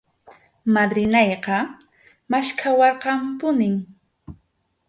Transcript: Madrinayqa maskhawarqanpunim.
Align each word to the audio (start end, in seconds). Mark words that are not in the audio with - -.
Madrinayqa 0.73 1.57
maskhawarqanpunim. 2.31 3.75